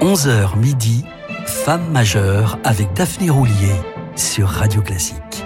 11h 0.00 0.58
midi, 0.58 1.04
Femme 1.46 1.90
majeure 1.90 2.58
avec 2.64 2.92
Daphné 2.92 3.30
Roulier 3.30 3.72
sur 4.14 4.46
Radio 4.46 4.82
Classique. 4.82 5.44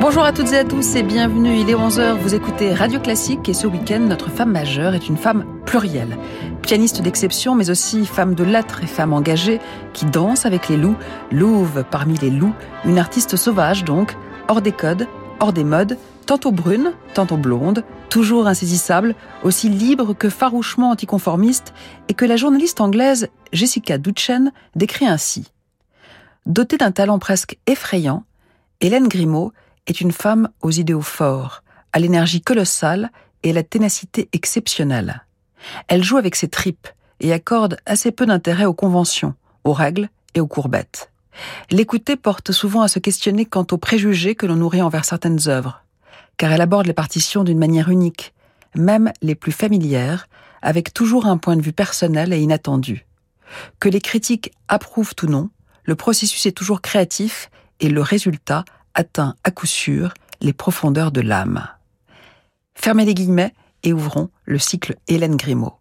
Bonjour 0.00 0.24
à 0.24 0.32
toutes 0.32 0.52
et 0.52 0.58
à 0.58 0.64
tous 0.64 0.96
et 0.96 1.04
bienvenue. 1.04 1.56
Il 1.56 1.70
est 1.70 1.74
11h, 1.74 2.16
vous 2.18 2.34
écoutez 2.34 2.74
Radio 2.74 2.98
Classique 2.98 3.48
et 3.48 3.54
ce 3.54 3.68
week-end, 3.68 4.00
notre 4.00 4.30
femme 4.30 4.50
majeure 4.50 4.94
est 4.94 5.08
une 5.08 5.16
femme 5.16 5.44
plurielle. 5.64 6.18
Pianiste 6.60 7.02
d'exception, 7.02 7.54
mais 7.54 7.70
aussi 7.70 8.04
femme 8.04 8.34
de 8.34 8.42
lettres 8.42 8.82
et 8.82 8.88
femme 8.88 9.12
engagée 9.12 9.60
qui 9.92 10.06
danse 10.06 10.44
avec 10.44 10.68
les 10.68 10.76
loups, 10.76 10.96
louve 11.30 11.84
parmi 11.88 12.18
les 12.18 12.30
loups, 12.30 12.54
une 12.84 12.98
artiste 12.98 13.36
sauvage 13.36 13.84
donc, 13.84 14.16
hors 14.48 14.60
des 14.60 14.72
codes, 14.72 15.06
hors 15.38 15.52
des 15.52 15.64
modes, 15.64 15.98
tantôt 16.26 16.50
brune, 16.52 16.92
tantôt 17.14 17.36
blonde, 17.36 17.84
toujours 18.08 18.46
insaisissable, 18.46 19.14
aussi 19.42 19.68
libre 19.68 20.14
que 20.14 20.28
farouchement 20.28 20.90
anticonformiste, 20.90 21.74
et 22.08 22.14
que 22.14 22.24
la 22.24 22.36
journaliste 22.36 22.80
anglaise 22.80 23.28
Jessica 23.54 23.98
Duchen 23.98 24.52
décrit 24.74 25.06
ainsi. 25.06 25.50
Dotée 26.44 26.76
d'un 26.76 26.90
talent 26.90 27.18
presque 27.18 27.56
effrayant, 27.66 28.24
Hélène 28.80 29.08
Grimaud 29.08 29.52
est 29.86 30.00
une 30.00 30.12
femme 30.12 30.50
aux 30.60 30.72
idéaux 30.72 31.00
forts, 31.00 31.62
à 31.92 32.00
l'énergie 32.00 32.42
colossale 32.42 33.10
et 33.44 33.50
à 33.50 33.52
la 33.54 33.62
ténacité 33.62 34.28
exceptionnelle. 34.32 35.24
Elle 35.88 36.02
joue 36.02 36.16
avec 36.16 36.34
ses 36.34 36.48
tripes 36.48 36.88
et 37.20 37.32
accorde 37.32 37.78
assez 37.86 38.10
peu 38.10 38.26
d'intérêt 38.26 38.64
aux 38.64 38.74
conventions, 38.74 39.34
aux 39.62 39.72
règles 39.72 40.10
et 40.34 40.40
aux 40.40 40.48
courbettes. 40.48 41.10
L'écouter 41.70 42.16
porte 42.16 42.50
souvent 42.52 42.82
à 42.82 42.88
se 42.88 42.98
questionner 42.98 43.44
quant 43.46 43.66
aux 43.70 43.78
préjugés 43.78 44.34
que 44.34 44.46
l'on 44.46 44.56
nourrit 44.56 44.82
envers 44.82 45.04
certaines 45.04 45.48
œuvres, 45.48 45.82
car 46.36 46.52
elle 46.52 46.60
aborde 46.60 46.86
les 46.86 46.92
partitions 46.92 47.44
d'une 47.44 47.58
manière 47.58 47.88
unique, 47.88 48.34
même 48.74 49.12
les 49.22 49.36
plus 49.36 49.52
familières, 49.52 50.26
avec 50.60 50.92
toujours 50.92 51.26
un 51.26 51.38
point 51.38 51.56
de 51.56 51.62
vue 51.62 51.72
personnel 51.72 52.32
et 52.32 52.40
inattendu. 52.40 53.06
Que 53.80 53.88
les 53.88 54.00
critiques 54.00 54.52
approuvent 54.68 55.14
ou 55.22 55.26
non, 55.26 55.50
le 55.84 55.96
processus 55.96 56.46
est 56.46 56.52
toujours 56.52 56.80
créatif 56.80 57.50
et 57.80 57.88
le 57.88 58.00
résultat 58.00 58.64
atteint 58.94 59.34
à 59.44 59.50
coup 59.50 59.66
sûr 59.66 60.14
les 60.40 60.52
profondeurs 60.52 61.12
de 61.12 61.20
l'âme. 61.20 61.68
Fermez 62.74 63.04
les 63.04 63.14
guillemets 63.14 63.54
et 63.82 63.92
ouvrons 63.92 64.30
le 64.44 64.58
cycle 64.58 64.96
Hélène 65.08 65.36
Grimaud. 65.36 65.74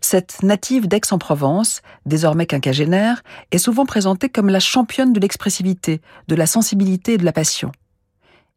Cette 0.00 0.42
native 0.42 0.88
d'Aix-en-Provence, 0.88 1.82
désormais 2.04 2.46
quinquagénaire, 2.46 3.22
est 3.52 3.58
souvent 3.58 3.86
présentée 3.86 4.28
comme 4.28 4.48
la 4.48 4.60
championne 4.60 5.12
de 5.12 5.20
l'expressivité, 5.20 6.00
de 6.26 6.34
la 6.34 6.46
sensibilité 6.46 7.14
et 7.14 7.18
de 7.18 7.24
la 7.24 7.32
passion. 7.32 7.70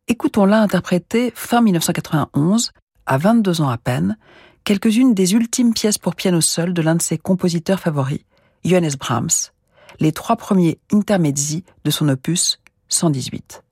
Écoutons-la 0.08 0.60
interpréter 0.60 1.32
fin 1.36 1.62
1991, 1.62 2.72
à 3.06 3.18
22 3.18 3.62
ans 3.62 3.70
à 3.70 3.78
peine, 3.78 4.18
quelques-unes 4.64 5.14
des 5.14 5.34
ultimes 5.34 5.74
pièces 5.74 5.98
pour 5.98 6.16
piano 6.16 6.42
seul 6.42 6.74
de 6.74 6.82
l'un 6.82 6.96
de 6.96 7.02
ses 7.02 7.18
compositeurs 7.18 7.80
favoris, 7.80 8.22
Johannes 8.64 8.96
Brahms, 9.00 9.52
les 10.00 10.12
trois 10.12 10.36
premiers 10.36 10.80
intermezzi 10.92 11.64
de 11.84 11.92
son 11.92 12.10
opus 12.10 12.60
118. 12.90 13.64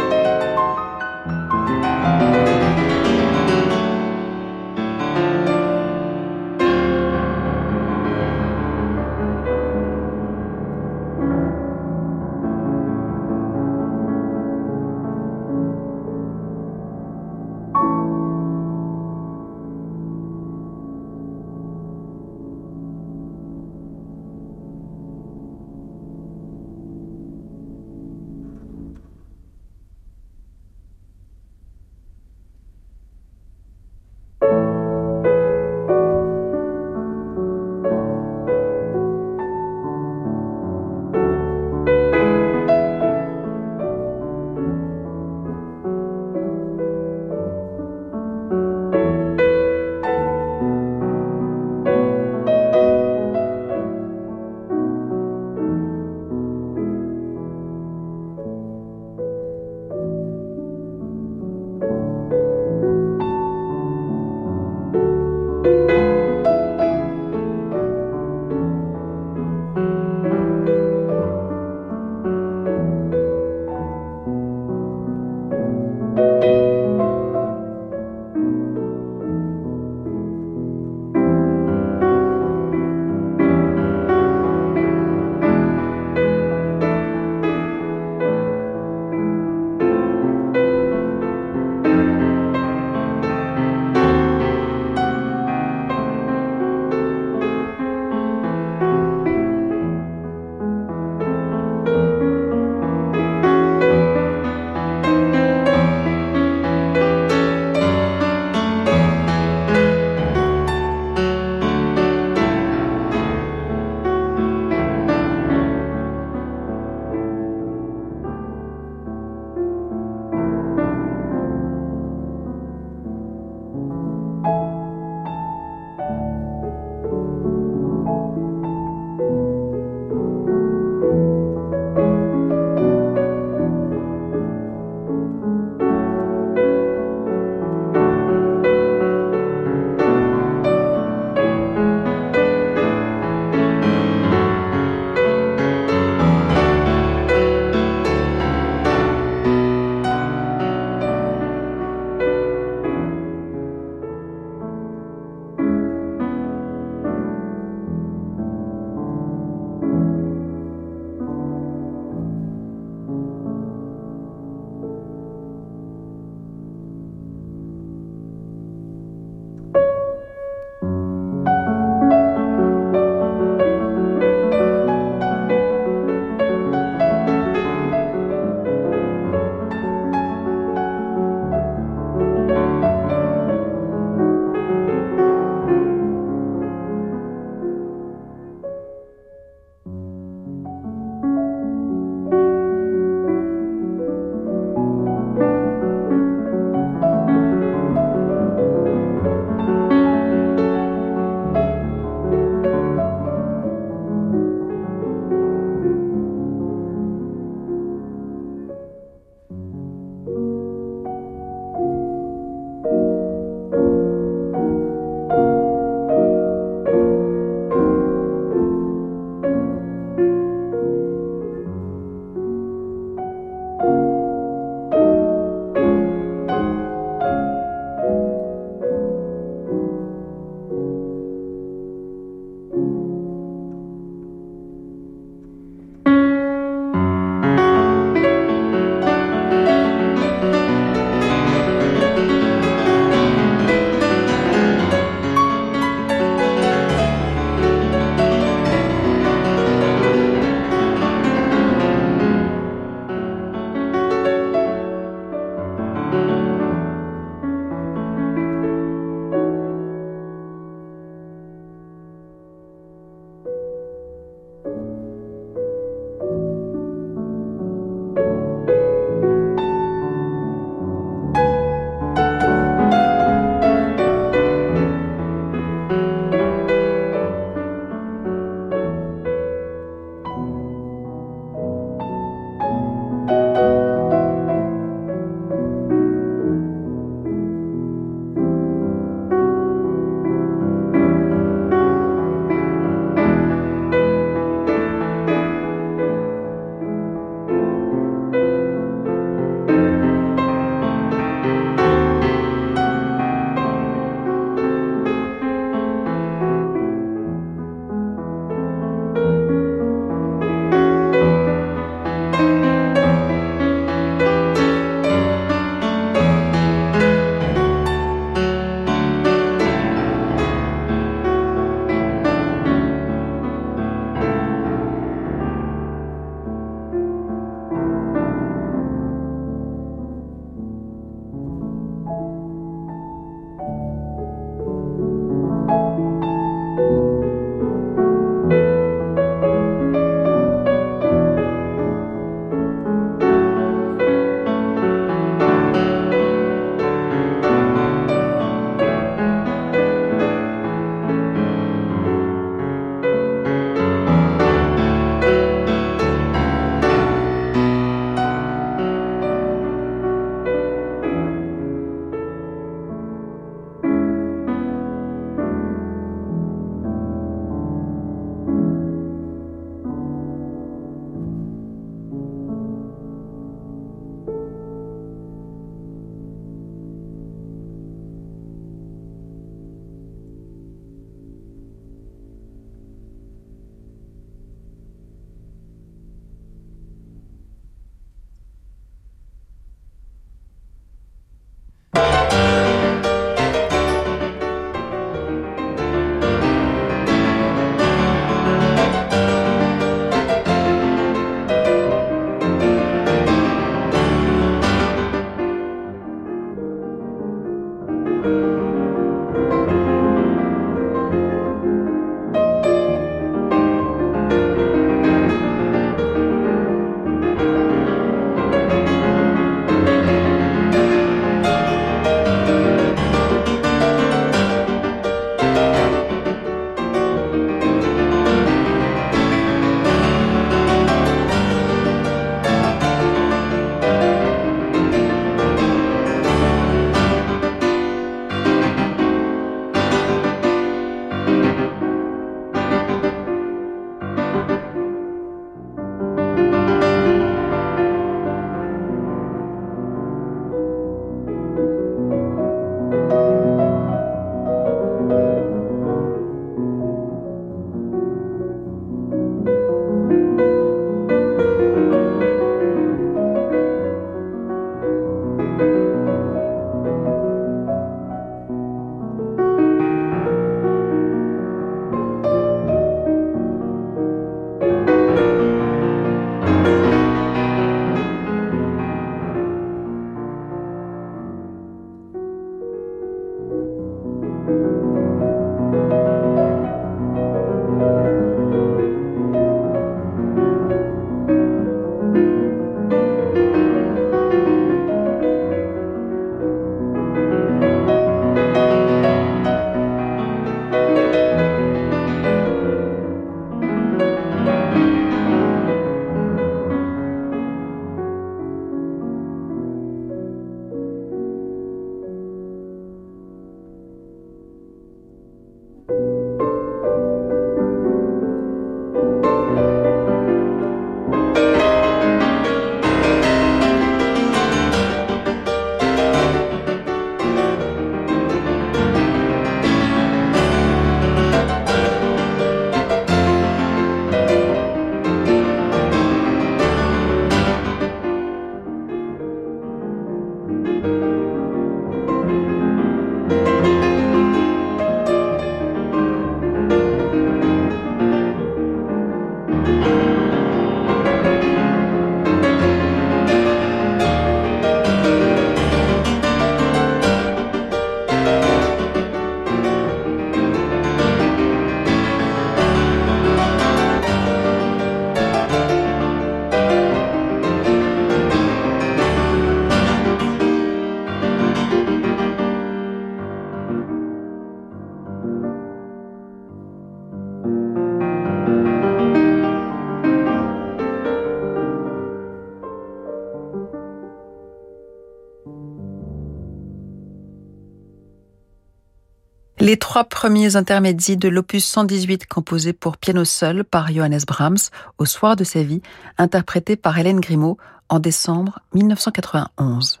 Les 589.68 589.76
trois 589.76 590.04
premiers 590.04 590.56
intermédiaires 590.56 591.18
de 591.18 591.28
l'opus 591.28 591.62
118 591.62 592.24
composé 592.24 592.72
pour 592.72 592.96
piano 592.96 593.26
seul 593.26 593.64
par 593.64 593.92
Johannes 593.92 594.22
Brahms 594.26 594.70
au 594.96 595.04
soir 595.04 595.36
de 595.36 595.44
sa 595.44 595.62
vie, 595.62 595.82
interprété 596.16 596.74
par 596.74 596.98
Hélène 596.98 597.20
Grimaud 597.20 597.58
en 597.90 597.98
décembre 597.98 598.60
1991. 598.72 600.00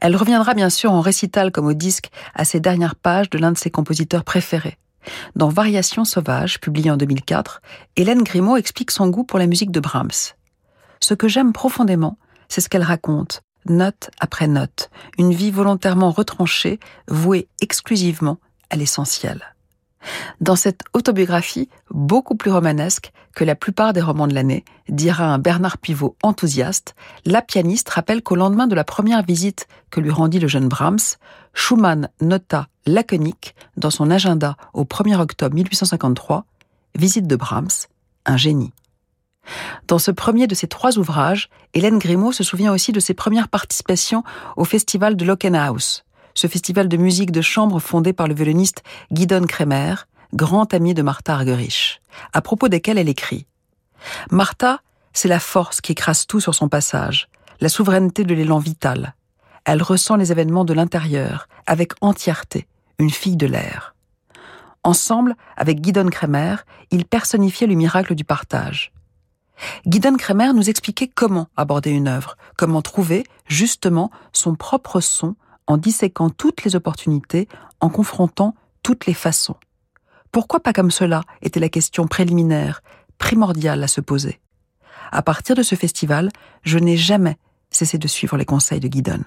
Elle 0.00 0.16
reviendra 0.16 0.54
bien 0.54 0.70
sûr 0.70 0.90
en 0.90 1.02
récital 1.02 1.52
comme 1.52 1.68
au 1.68 1.72
disque 1.72 2.10
à 2.34 2.44
ses 2.44 2.58
dernières 2.58 2.96
pages 2.96 3.30
de 3.30 3.38
l'un 3.38 3.52
de 3.52 3.58
ses 3.58 3.70
compositeurs 3.70 4.24
préférés. 4.24 4.76
Dans 5.36 5.50
Variations 5.50 6.04
sauvages, 6.04 6.58
publié 6.58 6.90
en 6.90 6.96
2004, 6.96 7.62
Hélène 7.94 8.24
Grimaud 8.24 8.56
explique 8.56 8.90
son 8.90 9.06
goût 9.06 9.22
pour 9.22 9.38
la 9.38 9.46
musique 9.46 9.70
de 9.70 9.78
Brahms. 9.78 10.34
Ce 10.98 11.14
que 11.14 11.28
j'aime 11.28 11.52
profondément, 11.52 12.18
c'est 12.48 12.60
ce 12.60 12.68
qu'elle 12.68 12.82
raconte, 12.82 13.42
note 13.66 14.10
après 14.18 14.48
note, 14.48 14.90
une 15.16 15.32
vie 15.32 15.52
volontairement 15.52 16.10
retranchée, 16.10 16.80
vouée 17.06 17.46
exclusivement 17.60 18.40
à 18.70 18.76
l'essentiel. 18.76 19.54
Dans 20.40 20.56
cette 20.56 20.82
autobiographie, 20.94 21.68
beaucoup 21.90 22.34
plus 22.34 22.50
romanesque 22.50 23.12
que 23.34 23.44
la 23.44 23.54
plupart 23.54 23.92
des 23.92 24.00
romans 24.00 24.26
de 24.26 24.34
l'année, 24.34 24.64
dira 24.88 25.24
un 25.24 25.38
Bernard 25.38 25.78
Pivot 25.78 26.16
enthousiaste, 26.22 26.94
la 27.26 27.42
pianiste 27.42 27.90
rappelle 27.90 28.22
qu'au 28.22 28.36
lendemain 28.36 28.66
de 28.66 28.74
la 28.74 28.84
première 28.84 29.22
visite 29.22 29.68
que 29.90 30.00
lui 30.00 30.10
rendit 30.10 30.40
le 30.40 30.48
jeune 30.48 30.68
Brahms, 30.68 31.16
Schumann 31.52 32.08
nota 32.20 32.68
laconique 32.86 33.54
dans 33.76 33.90
son 33.90 34.10
agenda 34.10 34.56
au 34.72 34.84
1er 34.84 35.20
octobre 35.20 35.54
1853, 35.54 36.46
Visite 36.96 37.26
de 37.26 37.36
Brahms, 37.36 37.86
un 38.26 38.36
génie. 38.36 38.72
Dans 39.86 39.98
ce 39.98 40.10
premier 40.10 40.46
de 40.46 40.54
ses 40.54 40.66
trois 40.66 40.98
ouvrages, 40.98 41.50
Hélène 41.74 41.98
Grimaud 41.98 42.32
se 42.32 42.44
souvient 42.44 42.72
aussi 42.72 42.92
de 42.92 43.00
ses 43.00 43.14
premières 43.14 43.48
participations 43.48 44.24
au 44.56 44.64
festival 44.64 45.16
de 45.16 45.24
Lockenhaus, 45.24 46.02
ce 46.34 46.46
festival 46.46 46.88
de 46.88 46.96
musique 46.96 47.32
de 47.32 47.40
chambre 47.40 47.80
fondé 47.80 48.12
par 48.12 48.28
le 48.28 48.34
violoniste 48.34 48.82
Guidon 49.12 49.46
Kremer, 49.46 50.06
grand 50.34 50.72
ami 50.74 50.94
de 50.94 51.02
Martha 51.02 51.34
Argerich, 51.34 52.00
à 52.32 52.40
propos 52.40 52.68
desquels 52.68 52.98
elle 52.98 53.08
écrit 53.08 53.46
Martha, 54.30 54.80
c'est 55.12 55.28
la 55.28 55.40
force 55.40 55.80
qui 55.80 55.92
écrase 55.92 56.26
tout 56.26 56.40
sur 56.40 56.54
son 56.54 56.68
passage, 56.68 57.28
la 57.60 57.68
souveraineté 57.68 58.24
de 58.24 58.34
l'élan 58.34 58.58
vital. 58.58 59.14
Elle 59.64 59.82
ressent 59.82 60.16
les 60.16 60.32
événements 60.32 60.64
de 60.64 60.72
l'intérieur, 60.72 61.48
avec 61.66 61.92
entièreté, 62.00 62.66
une 62.98 63.10
fille 63.10 63.36
de 63.36 63.46
l'air. 63.46 63.94
Ensemble, 64.82 65.36
avec 65.56 65.80
Guidon 65.80 66.08
Kremer, 66.08 66.56
ils 66.90 67.04
personnifiaient 67.04 67.66
le 67.66 67.74
miracle 67.74 68.14
du 68.14 68.24
partage. 68.24 68.92
Guidon 69.86 70.16
Kremer 70.16 70.54
nous 70.54 70.70
expliquait 70.70 71.08
comment 71.08 71.48
aborder 71.56 71.90
une 71.90 72.08
œuvre, 72.08 72.36
comment 72.56 72.80
trouver, 72.80 73.24
justement, 73.46 74.10
son 74.32 74.54
propre 74.54 75.00
son 75.00 75.36
en 75.66 75.76
disséquant 75.76 76.30
toutes 76.30 76.64
les 76.64 76.76
opportunités, 76.76 77.48
en 77.80 77.88
confrontant 77.88 78.54
toutes 78.82 79.06
les 79.06 79.14
façons. 79.14 79.56
Pourquoi 80.32 80.60
pas 80.60 80.72
comme 80.72 80.90
cela 80.90 81.22
était 81.42 81.60
la 81.60 81.68
question 81.68 82.06
préliminaire, 82.06 82.82
primordiale 83.18 83.82
à 83.82 83.88
se 83.88 84.00
poser? 84.00 84.40
À 85.12 85.22
partir 85.22 85.56
de 85.56 85.62
ce 85.62 85.74
festival, 85.74 86.30
je 86.62 86.78
n'ai 86.78 86.96
jamais 86.96 87.36
cessé 87.70 87.98
de 87.98 88.08
suivre 88.08 88.36
les 88.36 88.44
conseils 88.44 88.80
de 88.80 88.88
Guidon. 88.88 89.22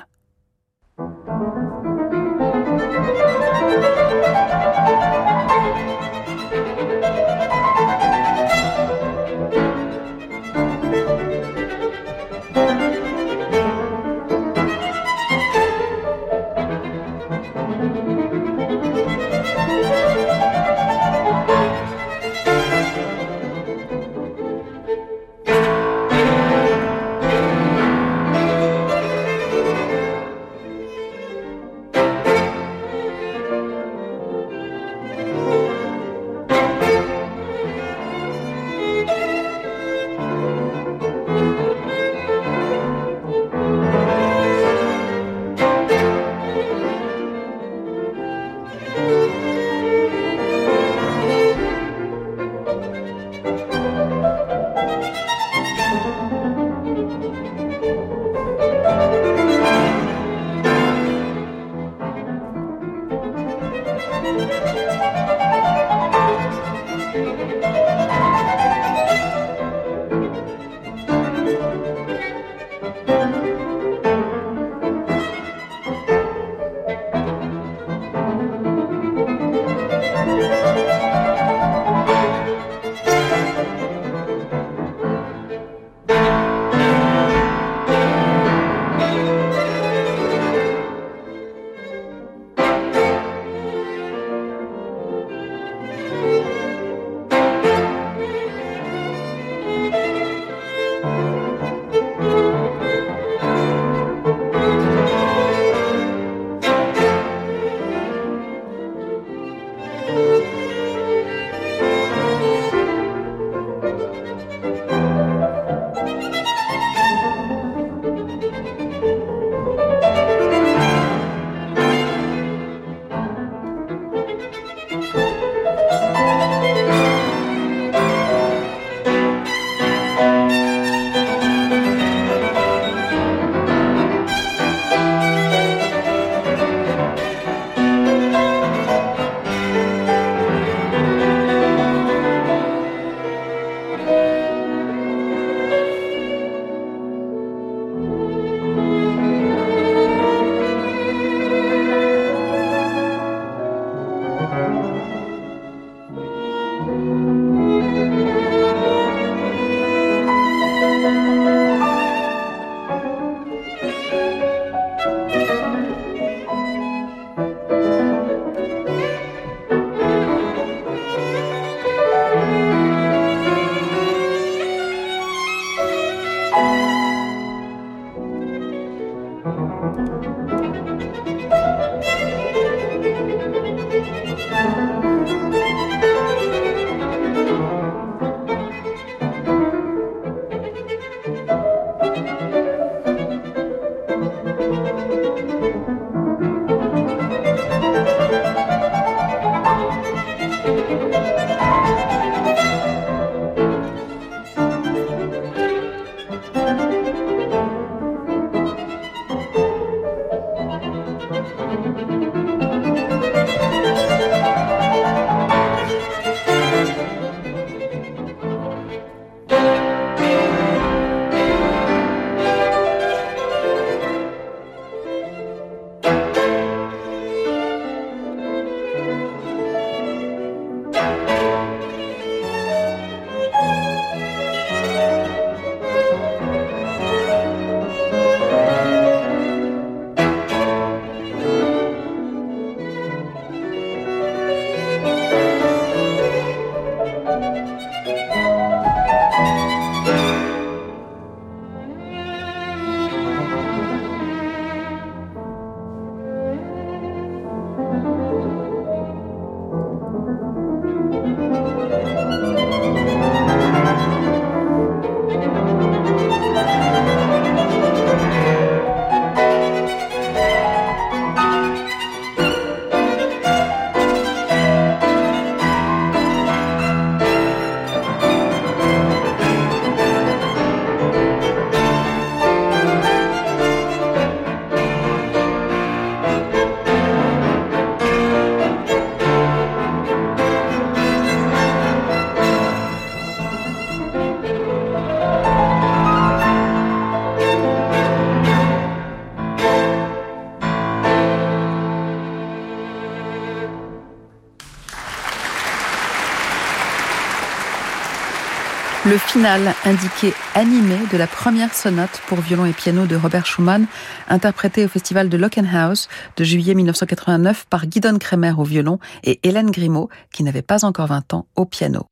Le 309.43 309.49
final 309.49 309.75
indiqué 309.83 310.33
animé 310.55 310.97
de 311.11 311.17
la 311.17 311.27
première 311.27 311.73
sonate 311.73 312.21
pour 312.27 312.39
violon 312.39 312.65
et 312.65 312.71
piano 312.71 313.05
de 313.07 313.17
Robert 313.17 313.45
Schumann, 313.45 313.87
interprétée 314.29 314.85
au 314.85 314.87
festival 314.87 315.27
de 315.27 315.35
Lockenhaus 315.35 316.07
de 316.37 316.43
juillet 316.45 316.73
1989 316.73 317.65
par 317.69 317.85
Guidon 317.85 318.19
Kremer 318.19 318.53
au 318.57 318.63
violon 318.63 318.99
et 319.25 319.41
Hélène 319.43 319.69
Grimaud, 319.69 320.07
qui 320.31 320.43
n'avait 320.43 320.61
pas 320.61 320.85
encore 320.85 321.07
20 321.07 321.33
ans, 321.33 321.45
au 321.57 321.65
piano. 321.65 322.07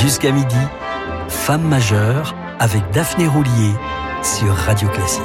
Jusqu'à 0.00 0.30
midi, 0.30 0.54
Femme 1.26 1.66
majeure 1.66 2.36
avec 2.60 2.88
Daphné 2.92 3.26
Roulier 3.26 3.72
sur 4.22 4.54
Radio 4.54 4.88
Classique. 4.90 5.24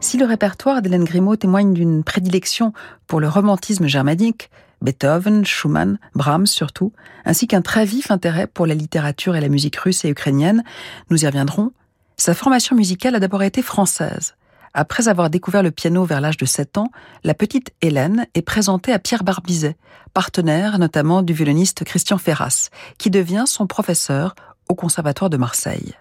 Si 0.00 0.18
le 0.18 0.26
répertoire 0.26 0.82
d'Hélène 0.82 1.04
Grimaud 1.04 1.36
témoigne 1.36 1.74
d'une 1.74 2.02
prédilection 2.02 2.72
pour 3.06 3.20
le 3.20 3.28
romantisme 3.28 3.86
germanique, 3.86 4.50
Beethoven, 4.82 5.44
Schumann, 5.44 5.98
Brahms 6.14 6.46
surtout, 6.46 6.92
ainsi 7.24 7.46
qu'un 7.46 7.62
très 7.62 7.84
vif 7.84 8.10
intérêt 8.10 8.46
pour 8.46 8.66
la 8.66 8.74
littérature 8.74 9.36
et 9.36 9.40
la 9.40 9.48
musique 9.48 9.76
russe 9.76 10.04
et 10.04 10.08
ukrainienne, 10.08 10.62
nous 11.10 11.22
y 11.22 11.26
reviendrons, 11.26 11.72
sa 12.16 12.34
formation 12.34 12.76
musicale 12.76 13.14
a 13.14 13.20
d'abord 13.20 13.42
été 13.42 13.62
française. 13.62 14.34
Après 14.74 15.08
avoir 15.08 15.30
découvert 15.30 15.62
le 15.62 15.70
piano 15.70 16.04
vers 16.04 16.20
l'âge 16.20 16.36
de 16.36 16.44
7 16.44 16.78
ans, 16.78 16.90
la 17.24 17.34
petite 17.34 17.72
Hélène 17.80 18.26
est 18.34 18.42
présentée 18.42 18.92
à 18.92 18.98
Pierre 18.98 19.24
Barbizet, 19.24 19.76
partenaire 20.14 20.78
notamment 20.78 21.22
du 21.22 21.32
violoniste 21.32 21.84
Christian 21.84 22.18
Ferras, 22.18 22.70
qui 22.98 23.10
devient 23.10 23.44
son 23.46 23.66
professeur 23.66 24.34
au 24.68 24.74
Conservatoire 24.74 25.30
de 25.30 25.36
Marseille. 25.36 25.94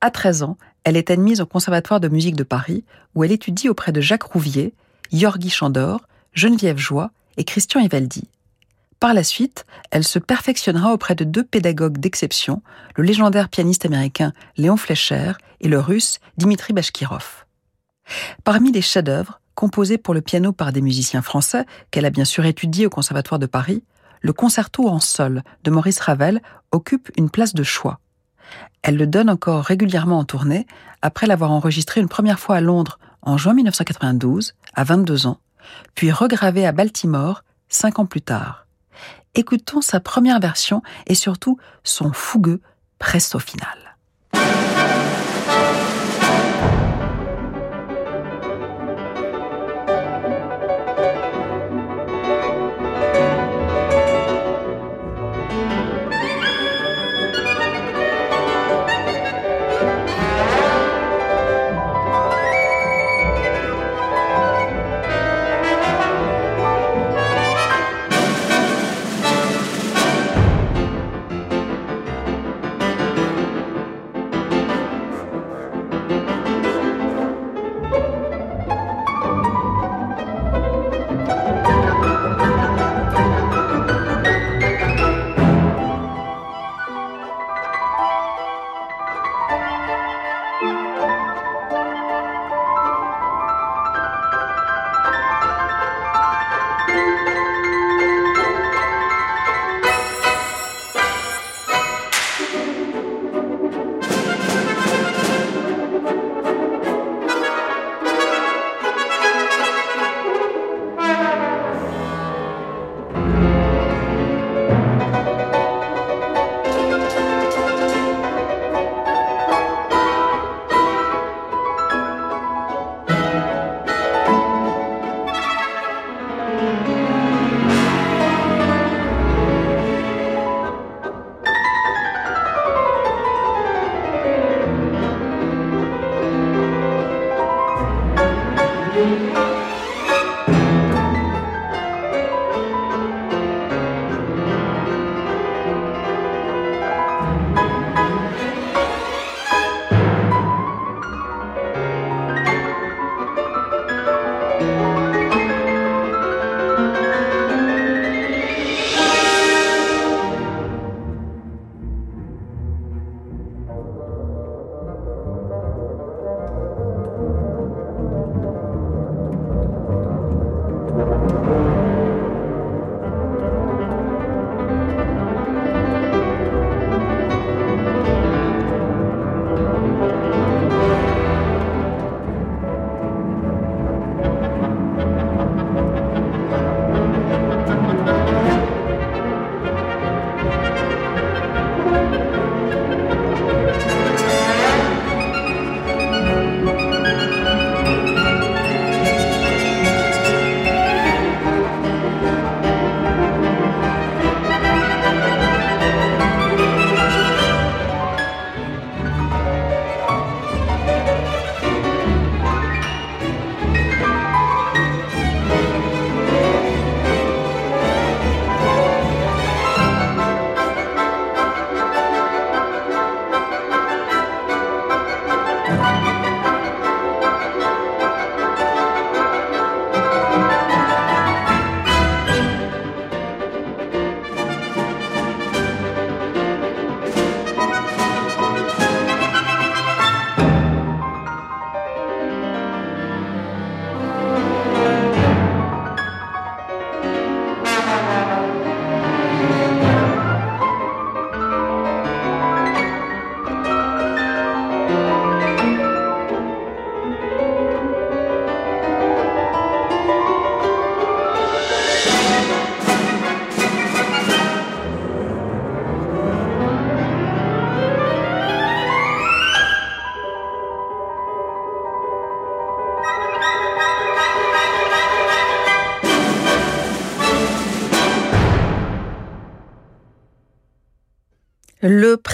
À 0.00 0.10
13 0.10 0.42
ans, 0.42 0.58
elle 0.84 0.96
est 0.96 1.10
admise 1.10 1.40
au 1.40 1.46
Conservatoire 1.46 2.00
de 2.00 2.08
musique 2.08 2.36
de 2.36 2.44
Paris, 2.44 2.84
où 3.14 3.24
elle 3.24 3.32
étudie 3.32 3.68
auprès 3.68 3.92
de 3.92 4.00
Jacques 4.00 4.24
Rouvier, 4.24 4.74
Yorgi 5.12 5.50
Chandor, 5.50 6.06
Geneviève 6.32 6.78
Joie 6.78 7.10
et 7.36 7.44
Christian 7.44 7.80
Evaldi. 7.80 8.28
Par 9.00 9.12
la 9.12 9.24
suite, 9.24 9.66
elle 9.90 10.04
se 10.04 10.18
perfectionnera 10.18 10.92
auprès 10.92 11.14
de 11.14 11.24
deux 11.24 11.44
pédagogues 11.44 11.98
d'exception, 11.98 12.62
le 12.96 13.04
légendaire 13.04 13.48
pianiste 13.48 13.84
américain 13.84 14.32
Léon 14.56 14.76
Fleischer 14.76 15.32
et 15.60 15.68
le 15.68 15.78
russe 15.78 16.18
Dimitri 16.38 16.72
Bashkirov. 16.72 17.44
Parmi 18.44 18.72
les 18.72 18.82
chefs-d'œuvre 18.82 19.40
composés 19.54 19.98
pour 19.98 20.14
le 20.14 20.20
piano 20.20 20.52
par 20.52 20.72
des 20.72 20.80
musiciens 20.80 21.22
français 21.22 21.66
qu'elle 21.90 22.04
a 22.04 22.10
bien 22.10 22.24
sûr 22.24 22.44
étudiés 22.44 22.86
au 22.86 22.90
Conservatoire 22.90 23.38
de 23.38 23.46
Paris, 23.46 23.82
le 24.20 24.32
concerto 24.32 24.88
en 24.88 25.00
sol 25.00 25.42
de 25.64 25.70
Maurice 25.70 26.00
Ravel 26.00 26.40
occupe 26.72 27.10
une 27.16 27.30
place 27.30 27.54
de 27.54 27.62
choix. 27.62 28.00
Elle 28.82 28.96
le 28.96 29.06
donne 29.06 29.30
encore 29.30 29.64
régulièrement 29.64 30.18
en 30.18 30.24
tournée 30.24 30.66
après 31.02 31.26
l'avoir 31.26 31.50
enregistré 31.50 32.00
une 32.00 32.08
première 32.08 32.38
fois 32.38 32.56
à 32.56 32.60
Londres 32.60 32.98
en 33.22 33.36
juin 33.36 33.54
1992, 33.54 34.54
à 34.74 34.84
22 34.84 35.26
ans, 35.26 35.38
puis 35.94 36.10
regravé 36.10 36.66
à 36.66 36.72
Baltimore 36.72 37.42
cinq 37.68 37.98
ans 37.98 38.06
plus 38.06 38.22
tard. 38.22 38.66
Écoutons 39.34 39.80
sa 39.80 40.00
première 40.00 40.40
version 40.40 40.82
et 41.06 41.14
surtout 41.14 41.58
son 41.84 42.12
fougueux 42.12 42.60
presto 42.98 43.38
final. 43.38 43.85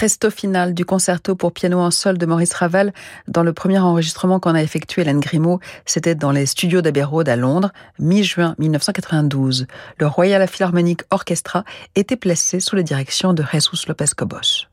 Presto 0.03 0.33
final 0.33 0.75
du 0.75 0.85
concerto 0.85 1.37
pour 1.37 1.53
piano 1.53 1.79
en 1.79 1.93
sol 1.93 2.19
de 2.19 2.27
Maurice 2.27 2.55
Ravel 2.55 2.93
dans 3.29 3.45
le 3.45 3.53
premier 3.53 3.79
enregistrement 3.79 4.41
qu'on 4.41 4.57
a 4.57 4.61
effectué 4.61 5.03
Hélène 5.03 5.21
Grimaud, 5.21 5.61
c'était 5.87 6.17
dans 6.17 6.33
les 6.33 6.45
studios 6.47 6.83
d'Abbey 6.83 7.05
à 7.29 7.37
Londres, 7.37 7.71
mi-juin 8.01 8.57
1992. 8.59 9.69
Le 9.99 10.07
Royal 10.09 10.49
Philharmonic 10.49 11.03
Orchestra 11.13 11.63
était 11.95 12.17
placé 12.17 12.59
sous 12.59 12.75
la 12.75 12.83
direction 12.83 13.33
de 13.33 13.45
Jesus 13.53 13.87
Lopez 13.87 14.07
Cobos. 14.17 14.67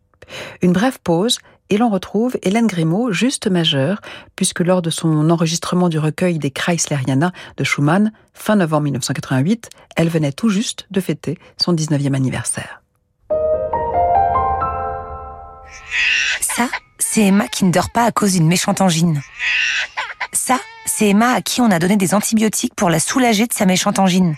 Une 0.64 0.74
brève 0.74 0.98
pause 1.04 1.38
et 1.70 1.78
l'on 1.78 1.90
retrouve 1.90 2.36
Hélène 2.42 2.66
Grimaud, 2.66 3.12
juste 3.12 3.46
majeure, 3.46 4.02
puisque 4.36 4.62
lors 4.62 4.82
de 4.82 4.90
son 4.90 5.30
enregistrement 5.30 5.90
du 5.90 6.00
recueil 6.00 6.40
des 6.40 6.50
Chrysleriana 6.50 7.34
de 7.56 7.64
Schumann, 7.64 8.12
fin 8.34 8.56
novembre 8.56 8.86
1988, 8.86 9.70
elle 9.96 10.10
venait 10.10 10.32
tout 10.32 10.50
juste 10.50 10.88
de 10.90 11.00
fêter 11.00 11.38
son 11.56 11.76
19e 11.76 12.16
anniversaire. 12.16 12.82
Ça, 16.56 16.70
c'est 16.98 17.22
Emma 17.22 17.48
qui 17.48 17.66
ne 17.66 17.72
dort 17.72 17.90
pas 17.92 18.06
à 18.06 18.12
cause 18.12 18.34
d'une 18.34 18.48
méchante 18.48 18.82
angine. 18.82 19.22
Ça, 20.34 20.60
c'est 20.86 21.10
Emma 21.10 21.34
à 21.34 21.42
qui 21.42 21.62
on 21.62 21.72
a 21.72 21.80
donné 21.80 21.96
des 21.96 22.14
antibiotiques 22.14 22.76
pour 22.76 22.90
la 22.90 23.00
soulager 23.00 23.48
de 23.48 23.54
sa 23.54 23.66
méchante 23.66 24.00
angine. 24.00 24.36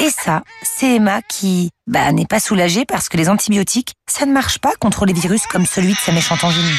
Et 0.00 0.10
ça, 0.10 0.42
c'est 0.62 0.96
Emma 0.96 1.22
qui, 1.22 1.70
bah, 1.86 2.12
n'est 2.12 2.26
pas 2.26 2.40
soulagée 2.40 2.84
parce 2.84 3.08
que 3.08 3.16
les 3.16 3.28
antibiotiques, 3.28 3.94
ça 4.08 4.26
ne 4.26 4.32
marche 4.32 4.58
pas 4.58 4.72
contre 4.78 5.06
les 5.06 5.12
virus 5.12 5.46
comme 5.46 5.66
celui 5.66 5.92
de 5.92 5.98
sa 5.98 6.12
méchante 6.12 6.44
angine. 6.44 6.76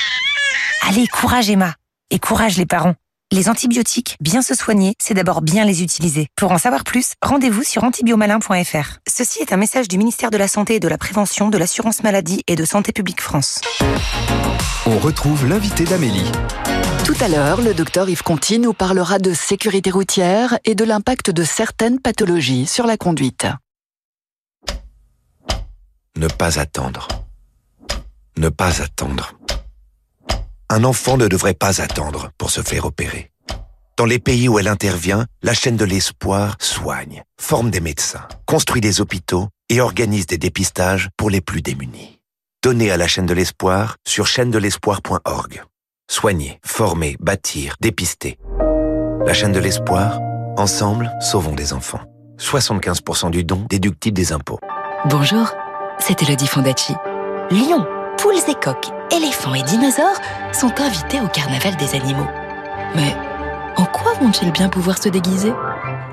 Allez, 0.87 1.07
courage 1.07 1.49
Emma. 1.49 1.75
Et 2.09 2.19
courage 2.19 2.57
les 2.57 2.65
parents. 2.65 2.95
Les 3.33 3.47
antibiotiques, 3.47 4.17
bien 4.19 4.41
se 4.41 4.53
soigner, 4.53 4.93
c'est 4.99 5.13
d'abord 5.13 5.41
bien 5.41 5.63
les 5.63 5.83
utiliser. 5.83 6.27
Pour 6.35 6.51
en 6.51 6.57
savoir 6.57 6.83
plus, 6.83 7.13
rendez-vous 7.21 7.63
sur 7.63 7.85
antibiomalin.fr. 7.85 8.97
Ceci 9.07 9.39
est 9.39 9.53
un 9.53 9.57
message 9.57 9.87
du 9.87 9.97
ministère 9.97 10.31
de 10.31 10.37
la 10.37 10.49
Santé 10.49 10.75
et 10.75 10.79
de 10.81 10.89
la 10.89 10.97
Prévention, 10.97 11.47
de 11.47 11.57
l'Assurance 11.57 12.03
Maladie 12.03 12.43
et 12.47 12.57
de 12.57 12.65
Santé 12.65 12.91
Publique 12.91 13.21
France. 13.21 13.61
On 14.85 14.97
retrouve 14.99 15.47
l'invité 15.47 15.85
d'Amélie. 15.85 16.29
Tout 17.05 17.15
à 17.21 17.29
l'heure, 17.29 17.61
le 17.61 17.73
docteur 17.73 18.09
Yves 18.09 18.21
Conti 18.21 18.59
nous 18.59 18.73
parlera 18.73 19.17
de 19.17 19.33
sécurité 19.33 19.91
routière 19.91 20.59
et 20.65 20.75
de 20.75 20.83
l'impact 20.83 21.31
de 21.31 21.45
certaines 21.45 22.01
pathologies 22.01 22.67
sur 22.67 22.85
la 22.85 22.97
conduite. 22.97 23.47
Ne 26.17 26.27
pas 26.27 26.59
attendre. 26.59 27.07
Ne 28.37 28.49
pas 28.49 28.81
attendre. 28.81 29.35
Un 30.73 30.85
enfant 30.85 31.17
ne 31.17 31.27
devrait 31.27 31.53
pas 31.53 31.81
attendre 31.81 32.29
pour 32.37 32.49
se 32.49 32.61
faire 32.61 32.85
opérer. 32.85 33.29
Dans 33.97 34.05
les 34.05 34.19
pays 34.19 34.47
où 34.47 34.57
elle 34.57 34.69
intervient, 34.69 35.25
la 35.43 35.53
chaîne 35.53 35.75
de 35.75 35.83
l'espoir 35.83 36.55
soigne, 36.61 37.23
forme 37.37 37.71
des 37.71 37.81
médecins, 37.81 38.25
construit 38.45 38.79
des 38.79 39.01
hôpitaux 39.01 39.49
et 39.67 39.81
organise 39.81 40.27
des 40.27 40.37
dépistages 40.37 41.09
pour 41.17 41.29
les 41.29 41.41
plus 41.41 41.61
démunis. 41.61 42.19
Donnez 42.63 42.89
à 42.89 42.95
la 42.95 43.09
chaîne 43.09 43.25
de 43.25 43.33
l'espoir 43.33 43.97
sur 44.07 44.27
chaîne-de-l'espoir.org. 44.27 45.61
Soigner, 46.09 46.61
former, 46.63 47.17
bâtir, 47.19 47.75
dépister. 47.81 48.39
La 49.25 49.33
chaîne 49.33 49.51
de 49.51 49.59
l'espoir, 49.59 50.21
ensemble, 50.55 51.11
sauvons 51.19 51.53
des 51.53 51.73
enfants. 51.73 52.05
75% 52.39 53.29
du 53.29 53.43
don 53.43 53.65
déductible 53.69 54.15
des 54.15 54.31
impôts. 54.31 54.59
Bonjour, 55.03 55.51
c'est 55.99 56.23
Elodie 56.23 56.47
Fondacci. 56.47 56.95
Lyon 57.49 57.85
poules 58.17 58.35
et 58.47 58.55
coqs, 58.55 58.91
éléphants 59.15 59.53
et 59.53 59.63
dinosaures 59.63 60.19
sont 60.53 60.73
invités 60.79 61.21
au 61.21 61.27
carnaval 61.27 61.75
des 61.77 61.95
animaux. 61.95 62.27
Mais 62.95 63.15
en 63.77 63.85
quoi 63.85 64.13
vont-ils 64.21 64.51
bien 64.51 64.69
pouvoir 64.69 64.97
se 64.97 65.09
déguiser? 65.09 65.53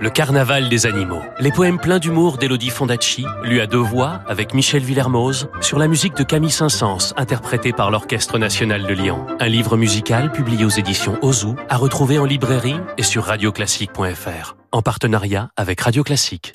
Le 0.01 0.11
carnaval 0.11 0.69
des 0.69 0.87
animaux. 0.87 1.23
Les 1.41 1.51
poèmes 1.51 1.79
pleins 1.79 1.99
d'humour 1.99 2.39
d'Elodie 2.39 2.71
Fondacci, 2.71 3.27
lus 3.43 3.61
à 3.61 3.67
deux 3.67 3.79
voix 3.79 4.21
avec 4.29 4.55
Michel 4.55 4.83
Villermoz, 4.83 5.49
sur 5.61 5.79
la 5.79 5.89
musique 5.89 6.17
de 6.17 6.23
Camille 6.23 6.53
Saint-Saëns, 6.53 7.15
interprétée 7.17 7.73
par 7.73 7.91
l'Orchestre 7.91 8.39
national 8.39 8.87
de 8.87 8.95
Lyon. 8.95 9.27
Un 9.41 9.49
livre 9.49 9.77
musical 9.77 10.31
publié 10.31 10.65
aux 10.65 10.69
éditions 10.69 11.19
Ozu, 11.21 11.49
à 11.69 11.77
retrouver 11.77 12.19
en 12.19 12.25
librairie 12.25 12.77
et 12.97 13.03
sur 13.03 13.25
radioclassique.fr, 13.25 14.57
en 14.71 14.83
partenariat 14.83 15.51
avec 15.57 15.81
Radio 15.81 16.05
Classique. 16.05 16.53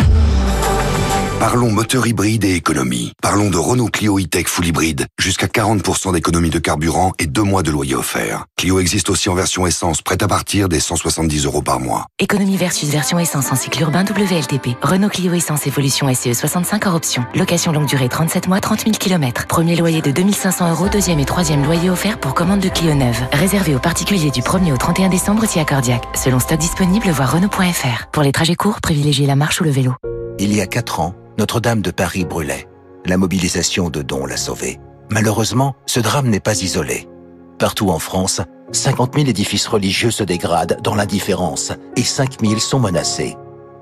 Parlons 1.43 1.71
moteur 1.71 2.08
hybride 2.08 2.45
et 2.45 2.56
économie. 2.56 3.12
Parlons 3.21 3.49
de 3.49 3.58
Renault 3.58 3.89
Clio 3.89 4.17
e-Tech 4.17 4.47
Full 4.47 4.67
Hybride. 4.67 5.08
Jusqu'à 5.19 5.47
40% 5.47 6.13
d'économie 6.13 6.49
de 6.49 6.58
carburant 6.58 7.12
et 7.19 7.27
deux 7.27 7.43
mois 7.43 7.63
de 7.63 7.69
loyer 7.69 7.95
offert. 7.95 8.45
Clio 8.58 8.79
existe 8.79 9.10
aussi 9.10 9.27
en 9.27 9.34
version 9.34 9.67
essence, 9.67 10.01
prête 10.01 10.23
à 10.23 10.29
partir 10.29 10.69
des 10.69 10.79
170 10.79 11.43
euros 11.43 11.62
par 11.62 11.82
mois. 11.82 12.06
Économie 12.17 12.56
versus 12.56 12.88
version 12.88 13.19
essence 13.19 13.51
en 13.51 13.58
cycle 13.58 13.82
urbain 13.82 14.06
WLTP. 14.06 14.77
Renault 14.82 15.10
Clio 15.10 15.34
Essence 15.34 15.67
Évolution 15.67 16.08
SE 16.13 16.34
65 16.34 16.86
hors 16.86 16.95
option. 16.95 17.25
Location 17.36 17.73
longue 17.73 17.88
durée 17.88 18.08
37 18.08 18.47
mois, 18.47 18.62
30 18.62 18.86
000 18.86 18.91
km. 18.97 19.45
Premier 19.45 19.75
loyer 19.75 20.01
de 20.01 20.12
2500 20.12 20.71
euros, 20.71 20.88
deuxième 20.88 21.19
et 21.19 21.25
troisième 21.25 21.65
loyer 21.65 21.89
offert 21.89 22.21
pour 22.21 22.36
commande 22.36 22.62
de 22.62 22.69
Clio 22.69 22.93
neuve. 22.93 23.21
Réservé 23.34 23.75
aux 23.75 23.79
particuliers 23.79 24.32
du 24.32 24.39
1er 24.39 24.71
au 24.71 24.77
31 24.77 25.10
décembre 25.10 25.43
si 25.45 25.60
accordiaque. 25.60 26.06
Selon 26.15 26.39
stock 26.39 26.58
disponible, 26.58 27.10
voir 27.10 27.34
Renault.fr. 27.34 28.08
Pour 28.13 28.23
les 28.23 28.32
trajets 28.32 28.56
courts, 28.56 28.79
privilégiez 28.79 29.27
la 29.27 29.36
marche 29.36 29.60
ou 29.60 29.65
le 29.65 29.71
vélo. 29.71 29.93
Il 30.39 30.51
y 30.56 30.62
a 30.62 30.67
4 30.67 30.99
ans, 30.99 31.15
notre-Dame 31.38 31.82
de 31.82 31.91
Paris 31.91 32.26
brûlait. 32.26 32.67
La 33.06 33.17
mobilisation 33.17 33.89
de 33.89 34.02
dons 34.02 34.26
l'a 34.26 34.38
sauvée. 34.38 34.80
Malheureusement, 35.10 35.76
ce 35.86 36.00
drame 36.00 36.30
n'est 36.30 36.39
pas 36.39 36.62
isolé. 36.62 37.08
Partout 37.60 37.89
en 37.89 38.00
France, 38.00 38.41
50 38.72 39.15
000 39.15 39.28
édifices 39.28 39.67
religieux 39.67 40.12
se 40.12 40.24
dégradent 40.24 40.80
dans 40.82 40.96
l'indifférence 40.96 41.72
et 41.96 42.04
5 42.04 42.41
000 42.41 42.60
sont 42.60 42.80
menacés. 42.80 43.36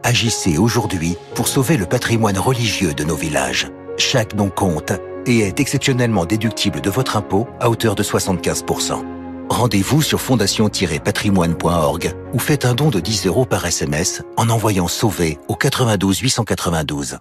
Agissez 0.04 0.58
aujourd'hui 0.58 1.16
pour 1.36 1.48
sauver 1.48 1.78
le 1.78 1.86
patrimoine 1.86 2.38
religieux 2.38 2.94
de 2.94 3.04
nos 3.04 3.16
villages. 3.16 3.68
Chaque 3.98 4.36
don 4.36 4.50
compte 4.50 4.94
et 5.26 5.40
est 5.40 5.60
exceptionnellement 5.60 6.26
déductible 6.26 6.82
de 6.82 6.90
votre 6.90 7.18
impôt 7.18 7.48
à 7.60 7.70
hauteur 7.70 7.96
de 7.96 8.04
75%. 8.04 9.20
Rendez-vous 9.52 10.02
sur 10.02 10.22
fondation-patrimoine.org 10.22 12.16
ou 12.34 12.40
faites 12.40 12.64
un 12.64 12.74
don 12.74 12.90
de 12.90 13.02
10 13.02 13.28
euros 13.28 13.44
par 13.44 13.66
SMS 13.66 14.24
en 14.38 14.50
envoyant 14.50 14.88
Sauver 14.88 15.40
au 15.50 15.56
92 15.56 16.20
892. 16.20 17.18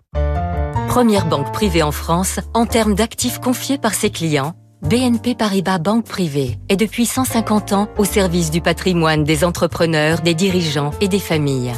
Première 0.87 1.27
banque 1.27 1.53
privée 1.53 1.83
en 1.83 1.91
France 1.91 2.39
en 2.55 2.67
termes 2.67 2.95
d'actifs 2.95 3.41
confiés 3.41 3.79
par 3.79 3.95
ses 3.95 4.11
clients, 4.11 4.53
BNP 4.83 5.35
Paribas 5.35 5.79
Banque 5.79 6.05
Privée 6.05 6.57
est 6.69 6.77
depuis 6.77 7.05
150 7.05 7.73
ans 7.73 7.89
au 7.99 8.05
service 8.05 8.53
du 8.53 8.61
patrimoine 8.61 9.25
des 9.25 9.43
entrepreneurs, 9.43 10.21
des 10.21 10.35
dirigeants 10.35 10.93
et 11.01 11.09
des 11.09 11.19
familles. 11.19 11.73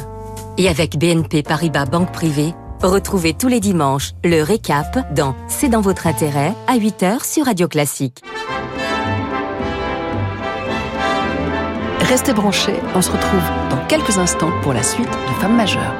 Et 0.59 0.69
avec 0.69 0.99
BNP 0.99 1.41
Paribas 1.41 1.87
Banque 1.87 2.11
Privée, 2.11 2.53
retrouvez 2.83 3.33
tous 3.33 3.47
les 3.47 3.59
dimanches 3.59 4.11
le 4.23 4.43
récap 4.43 5.15
dans 5.15 5.35
C'est 5.47 5.69
dans 5.69 5.81
votre 5.81 6.05
intérêt 6.05 6.53
à 6.67 6.77
8h 6.77 7.25
sur 7.25 7.45
Radio 7.45 7.67
Classique. 7.67 8.21
Restez 12.13 12.33
branchés, 12.33 12.75
on 12.93 13.01
se 13.01 13.09
retrouve 13.09 13.41
dans 13.71 13.87
quelques 13.87 14.19
instants 14.19 14.51
pour 14.61 14.71
la 14.71 14.83
suite 14.83 15.09
de 15.09 15.41
Femmes 15.41 15.55
majeures. 15.55 15.95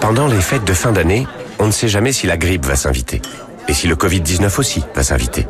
Pendant 0.00 0.28
les 0.28 0.40
fêtes 0.40 0.64
de 0.64 0.72
fin 0.72 0.92
d'année, 0.92 1.26
on 1.58 1.66
ne 1.66 1.72
sait 1.72 1.88
jamais 1.88 2.12
si 2.12 2.28
la 2.28 2.36
grippe 2.36 2.64
va 2.64 2.76
s'inviter. 2.76 3.20
Et 3.66 3.74
si 3.74 3.88
le 3.88 3.96
Covid-19 3.96 4.60
aussi 4.60 4.84
va 4.94 5.02
s'inviter. 5.02 5.48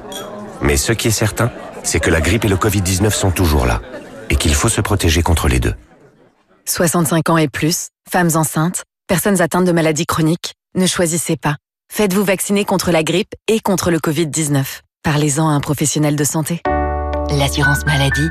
Mais 0.63 0.79
ce 0.79 0.93
qui 0.93 1.09
est 1.09 1.11
certain, 1.11 1.53
c'est 1.83 2.01
que 2.01 2.09
la 2.09 2.23
grippe 2.23 2.47
et 2.47 2.49
le 2.49 2.57
Covid-19 2.57 3.11
sont 3.11 3.31
toujours 3.33 3.67
là. 3.67 3.83
Et 4.31 4.37
qu'il 4.37 4.55
faut 4.55 4.71
se 4.71 4.81
protéger 4.81 5.23
contre 5.23 5.47
les 5.47 5.61
deux. 5.61 5.75
65 6.65 7.29
ans 7.29 7.37
et 7.37 7.49
plus, 7.49 7.89
femmes 8.11 8.31
enceintes, 8.35 8.85
personnes 9.09 9.43
atteintes 9.43 9.67
de 9.67 9.73
maladies 9.73 10.07
chroniques, 10.07 10.55
ne 10.75 10.87
choisissez 10.87 11.37
pas. 11.37 11.57
Faites-vous 11.93 12.25
vacciner 12.25 12.65
contre 12.65 12.93
la 12.93 13.03
grippe 13.03 13.35
et 13.47 13.61
contre 13.61 13.91
le 13.91 13.99
Covid-19. 13.99 14.65
Parlez-en 15.03 15.51
à 15.51 15.53
un 15.53 15.61
professionnel 15.61 16.17
de 16.17 16.25
santé. 16.25 16.63
L'assurance 17.29 17.85
maladie 17.85 18.31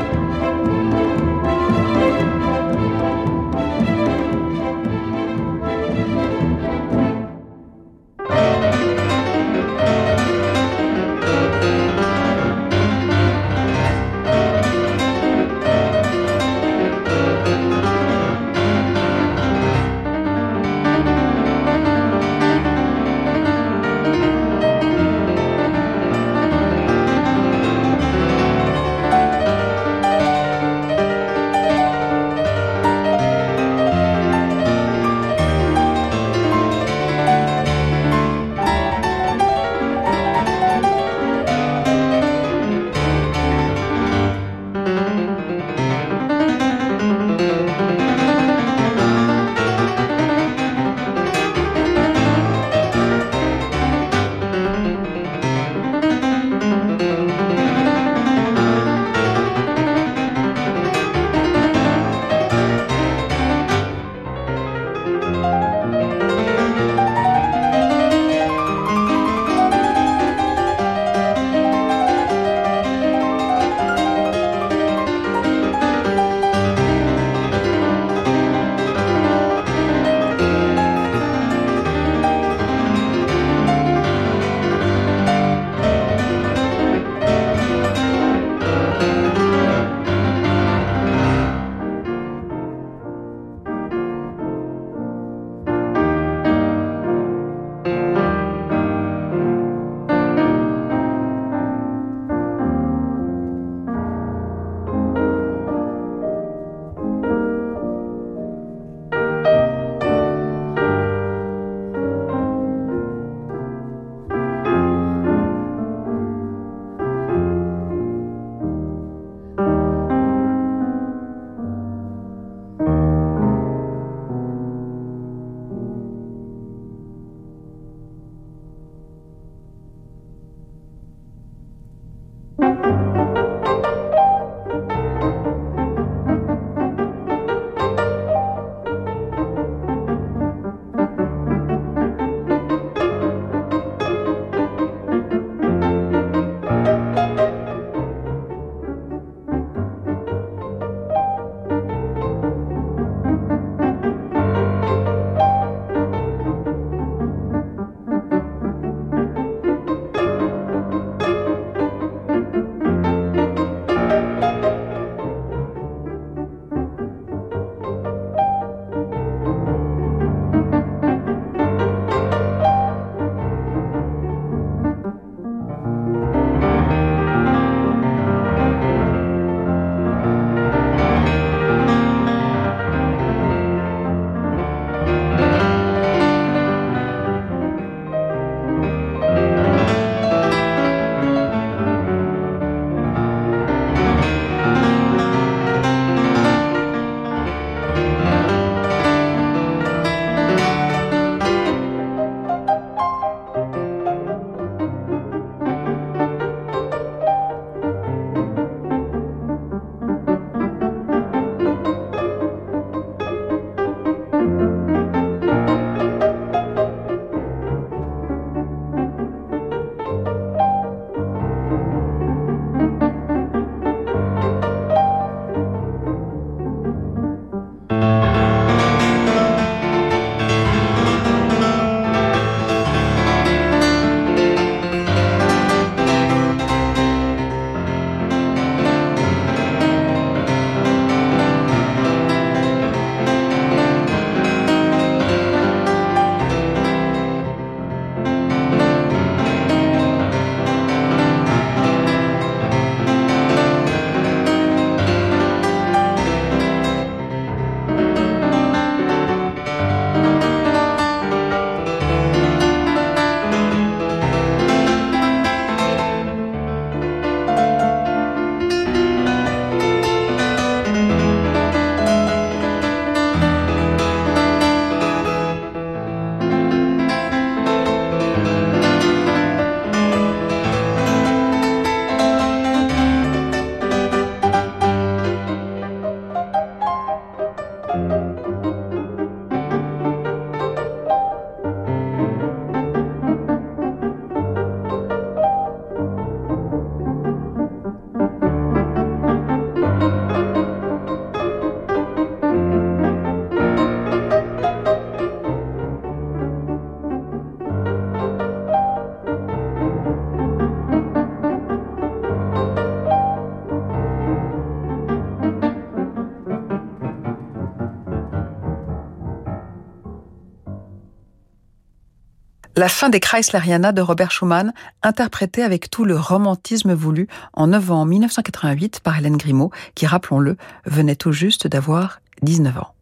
La 322.81 322.89
fin 322.89 323.09
des 323.09 323.19
Chrysleriana 323.19 323.91
de 323.91 324.01
Robert 324.01 324.31
Schumann, 324.31 324.73
interprétée 325.03 325.61
avec 325.61 325.91
tout 325.91 326.03
le 326.03 326.17
romantisme 326.17 326.95
voulu 326.95 327.27
en 327.53 327.67
novembre 327.67 328.07
1988 328.07 329.01
par 329.01 329.19
Hélène 329.19 329.37
Grimaud, 329.37 329.69
qui, 329.93 330.07
rappelons-le, 330.07 330.57
venait 330.85 331.15
tout 331.15 331.31
juste 331.31 331.67
d'avoir 331.67 332.21
19 332.41 332.79
ans. 332.79 332.95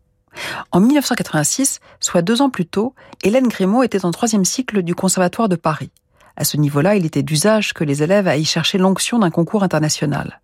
En 0.74 0.82
1986, 0.82 1.80
soit 2.02 2.22
deux 2.22 2.42
ans 2.42 2.50
plus 2.50 2.66
tôt, 2.66 2.94
Hélène 3.24 3.48
Grimaud 3.48 3.84
était 3.84 4.04
en 4.04 4.12
troisième 4.12 4.44
cycle 4.44 4.82
du 4.82 4.96
Conservatoire 4.96 5.48
de 5.48 5.56
Paris. 5.56 5.92
À 6.36 6.44
ce 6.44 6.58
niveau-là, 6.58 6.96
il 6.96 7.06
était 7.06 7.24
d'usage 7.24 7.72
que 7.72 7.86
les 7.86 8.04
élèves 8.04 8.28
aillent 8.28 8.44
chercher 8.44 8.80
l'onction 8.80 9.20
d'un 9.20 9.32
concours 9.32 9.64
international. 9.64 10.42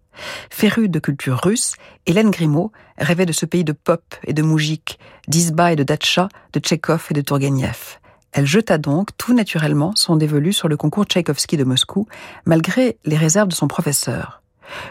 Férue 0.49 0.87
de 0.87 0.99
culture 0.99 1.41
russe, 1.43 1.73
Hélène 2.05 2.31
Grimaud 2.31 2.71
rêvait 2.97 3.25
de 3.25 3.33
ce 3.33 3.45
pays 3.45 3.65
de 3.65 3.73
pop 3.73 4.15
et 4.23 4.31
de 4.31 4.43
moujik, 4.43 4.97
d'Isba 5.27 5.73
et 5.73 5.75
de 5.75 5.83
Datcha, 5.83 6.29
de 6.53 6.61
Tchekhov 6.61 7.07
et 7.11 7.15
de 7.15 7.19
Turgenev. 7.19 7.97
Elle 8.35 8.45
jeta 8.45 8.77
donc 8.77 9.11
tout 9.15 9.33
naturellement 9.33 9.93
son 9.95 10.17
dévolu 10.17 10.51
sur 10.51 10.67
le 10.67 10.75
concours 10.75 11.05
Tchaïkovski 11.05 11.55
de 11.55 11.63
Moscou, 11.63 12.05
malgré 12.43 12.97
les 13.05 13.15
réserves 13.15 13.47
de 13.47 13.53
son 13.53 13.69
professeur. 13.69 14.41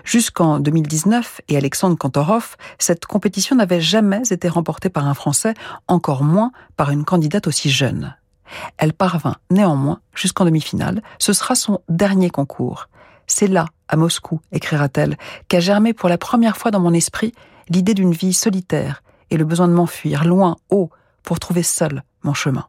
Jusqu'en 0.03 0.61
2019 0.61 1.43
et 1.49 1.59
Alexandre 1.59 1.99
Kantorov, 1.99 2.57
cette 2.79 3.05
compétition 3.05 3.55
n'avait 3.55 3.83
jamais 3.83 4.23
été 4.31 4.49
remportée 4.49 4.89
par 4.89 5.07
un 5.07 5.13
Français, 5.13 5.53
encore 5.89 6.25
moins 6.25 6.53
par 6.79 6.91
une 6.91 7.05
candidate 7.05 7.47
aussi 7.47 7.69
jeune. 7.69 8.17
Elle 8.79 8.95
parvint 8.95 9.37
néanmoins 9.51 10.01
jusqu'en 10.15 10.47
demi-finale. 10.47 11.03
Ce 11.19 11.35
sera 11.35 11.55
son 11.55 11.83
dernier 11.91 12.31
concours. 12.31 12.89
C'est 13.27 13.49
là, 13.49 13.67
à 13.89 13.97
Moscou, 13.97 14.41
écrira-t-elle, 14.53 15.19
qu'a 15.49 15.61
germé 15.61 15.93
pour 15.93 16.09
la 16.09 16.17
première 16.17 16.57
fois 16.57 16.71
dans 16.71 16.81
mon 16.81 16.95
esprit 16.95 17.35
l'idée 17.69 17.93
d'une 17.93 18.13
vie 18.13 18.33
solitaire 18.33 19.03
et 19.29 19.37
le 19.37 19.45
besoin 19.45 19.69
de 19.69 19.75
m'enfuir 19.75 20.25
loin, 20.25 20.57
haut, 20.71 20.89
pour 21.23 21.41
trouver 21.41 21.63
seul 21.63 22.05
mon 22.23 22.33
chemin. 22.33 22.65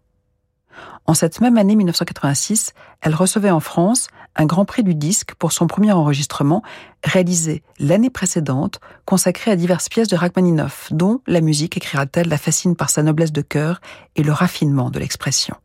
En 1.07 1.13
cette 1.13 1.39
même 1.39 1.57
année 1.57 1.75
1986, 1.75 2.73
elle 3.01 3.13
recevait 3.13 3.51
en 3.51 3.59
France 3.59 4.07
un 4.35 4.45
grand 4.45 4.65
prix 4.65 4.83
du 4.83 4.95
disque 4.95 5.35
pour 5.35 5.51
son 5.51 5.67
premier 5.67 5.91
enregistrement, 5.91 6.63
réalisé 7.03 7.63
l'année 7.79 8.09
précédente, 8.09 8.79
consacré 9.05 9.51
à 9.51 9.55
diverses 9.55 9.87
pièces 9.87 10.07
de 10.07 10.15
Rachmaninoff, 10.15 10.89
dont 10.91 11.21
la 11.27 11.41
musique, 11.41 11.77
écrira-t-elle, 11.77 12.27
la 12.27 12.37
fascine 12.37 12.75
par 12.75 12.89
sa 12.89 13.03
noblesse 13.03 13.31
de 13.31 13.41
cœur 13.41 13.81
et 14.15 14.23
le 14.23 14.31
raffinement 14.31 14.89
de 14.89 14.99
l'expression. 14.99 15.55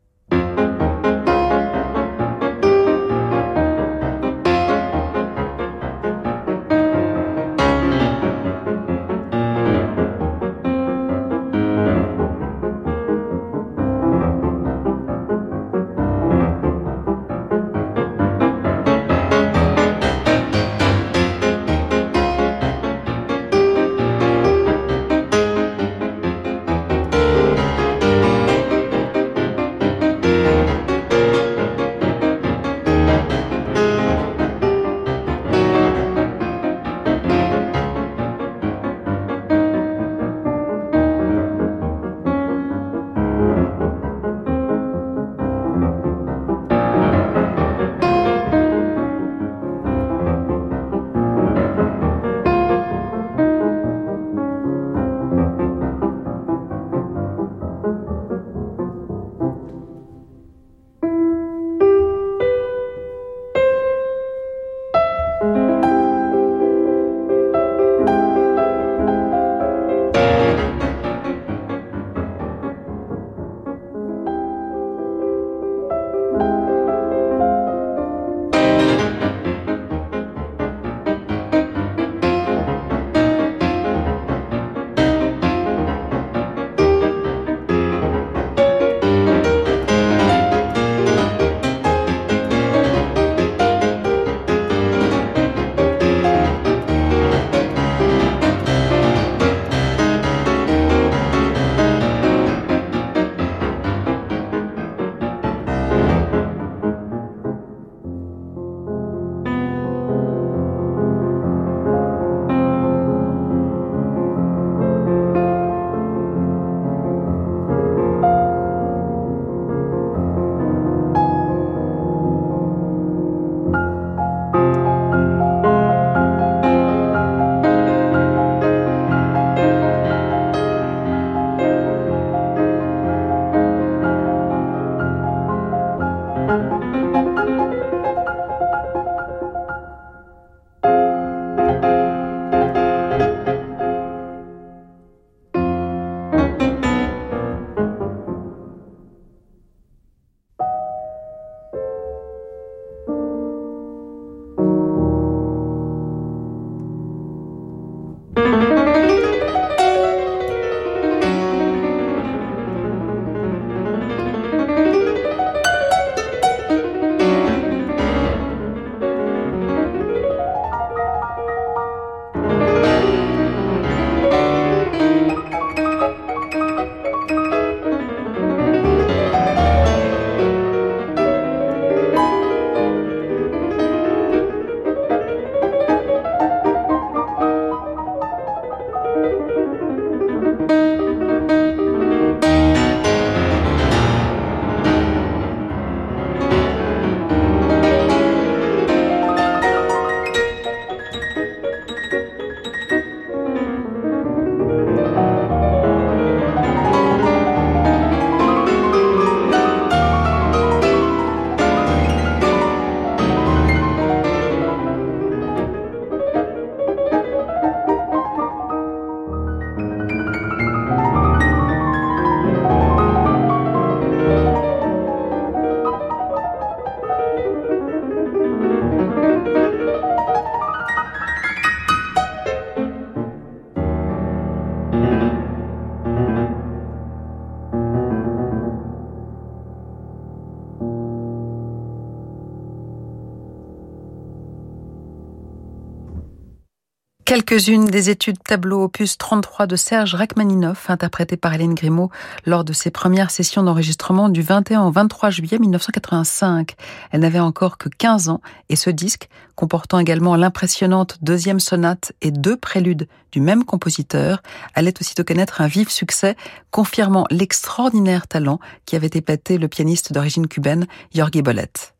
Quelques-unes 247.31 247.85
des 247.85 248.09
études 248.09 248.43
tableau 248.43 248.83
opus 248.83 249.17
33 249.17 249.65
de 249.65 249.77
Serge 249.77 250.15
Rachmaninoff, 250.15 250.89
interprétées 250.89 251.37
par 251.37 251.53
Hélène 251.53 251.75
Grimaud 251.75 252.09
lors 252.45 252.65
de 252.65 252.73
ses 252.73 252.91
premières 252.91 253.31
sessions 253.31 253.63
d'enregistrement 253.63 254.27
du 254.27 254.41
21 254.41 254.81
au 254.81 254.91
23 254.91 255.29
juillet 255.29 255.57
1985. 255.57 256.75
Elle 257.09 257.21
n'avait 257.21 257.39
encore 257.39 257.77
que 257.77 257.87
15 257.87 258.27
ans 258.27 258.41
et 258.67 258.75
ce 258.75 258.89
disque, 258.89 259.29
comportant 259.55 259.99
également 259.99 260.35
l'impressionnante 260.35 261.19
deuxième 261.21 261.61
sonate 261.61 262.11
et 262.21 262.31
deux 262.31 262.57
préludes 262.57 263.07
du 263.31 263.39
même 263.39 263.63
compositeur, 263.63 264.43
allait 264.75 264.99
aussitôt 264.99 265.23
connaître 265.23 265.61
un 265.61 265.67
vif 265.67 265.87
succès, 265.87 266.35
confirmant 266.69 267.27
l'extraordinaire 267.31 268.27
talent 268.27 268.59
qui 268.85 268.97
avait 268.97 269.09
épaté 269.13 269.57
le 269.57 269.69
pianiste 269.69 270.11
d'origine 270.11 270.47
cubaine 270.47 270.85
Jorge 271.15 271.41
Bolette. 271.41 271.93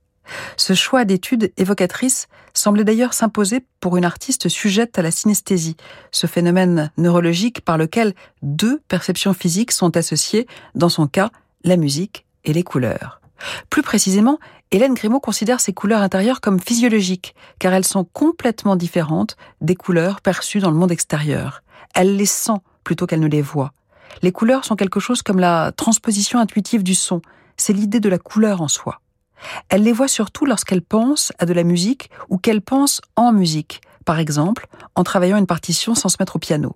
Ce 0.58 0.74
choix 0.74 1.06
d'études 1.06 1.52
évocatrices 1.58 2.28
semblait 2.54 2.84
d'ailleurs 2.84 3.14
s'imposer 3.14 3.66
pour 3.80 3.98
une 3.98 4.06
artiste 4.06 4.50
sujette 4.50 4.98
à 5.00 5.02
la 5.02 5.12
synesthésie, 5.12 5.78
ce 6.12 6.28
phénomène 6.28 6.92
neurologique 6.98 7.62
par 7.62 7.78
lequel 7.78 8.14
deux 8.42 8.82
perceptions 8.88 9.34
physiques 9.34 9.72
sont 9.72 9.96
associées, 9.98 10.48
dans 10.76 10.90
son 10.90 11.08
cas, 11.08 11.32
la 11.64 11.78
musique 11.78 12.26
et 12.44 12.54
les 12.54 12.64
couleurs. 12.64 13.22
Plus 13.70 13.82
précisément, 13.82 14.40
Hélène 14.72 14.94
Grimaud 14.94 15.20
considère 15.20 15.60
ces 15.60 15.74
couleurs 15.74 16.02
intérieures 16.02 16.42
comme 16.42 16.60
physiologiques, 16.60 17.36
car 17.60 17.74
elles 17.74 17.86
sont 17.86 18.04
complètement 18.04 18.76
différentes 18.76 19.36
des 19.60 19.76
couleurs 19.76 20.22
perçues 20.22 20.60
dans 20.60 20.72
le 20.72 20.78
monde 20.78 20.92
extérieur. 20.92 21.64
Elle 21.94 22.16
les 22.16 22.26
sent 22.26 22.60
plutôt 22.84 23.06
qu'elle 23.06 23.20
ne 23.20 23.28
les 23.28 23.42
voit. 23.42 23.74
Les 24.22 24.32
couleurs 24.32 24.66
sont 24.66 24.76
quelque 24.76 25.00
chose 25.00 25.22
comme 25.24 25.40
la 25.40 25.72
transposition 25.72 26.40
intuitive 26.40 26.84
du 26.84 26.96
son, 26.96 27.22
c'est 27.58 27.74
l'idée 27.74 28.00
de 28.00 28.10
la 28.10 28.18
couleur 28.18 28.62
en 28.62 28.68
soi. 28.68 29.01
Elle 29.70 29.84
les 29.84 29.92
voit 29.92 30.08
surtout 30.08 30.46
lorsqu'elle 30.46 30.82
pense 30.82 31.32
à 31.40 31.46
de 31.46 31.54
la 31.54 31.64
musique 31.64 32.10
ou 32.30 32.38
qu'elle 32.38 32.62
pense 32.62 33.02
en 33.16 33.32
musique, 33.32 33.82
par 34.06 34.20
exemple 34.20 34.68
en 34.96 35.04
travaillant 35.04 35.38
une 35.38 35.48
partition 35.48 35.96
sans 35.96 36.10
se 36.10 36.18
mettre 36.20 36.36
au 36.36 36.40
piano. 36.40 36.76